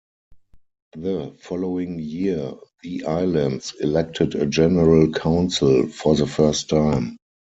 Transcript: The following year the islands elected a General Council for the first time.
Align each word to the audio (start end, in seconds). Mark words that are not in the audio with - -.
The 0.97 1.31
following 1.41 1.99
year 1.99 2.53
the 2.81 3.05
islands 3.05 3.75
elected 3.81 4.33
a 4.33 4.47
General 4.47 5.11
Council 5.11 5.85
for 5.89 6.15
the 6.15 6.25
first 6.25 6.69
time. 6.69 7.17